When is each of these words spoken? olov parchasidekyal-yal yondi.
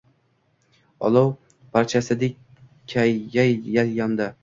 olov 1.09 1.29
parchasidekyal-yal 1.77 3.73
yondi. 4.03 4.33